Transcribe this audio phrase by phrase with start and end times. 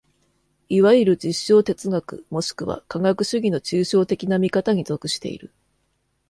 [0.67, 5.53] いわゆる実証哲学もしくは科学主義の抽象的な見方に属している。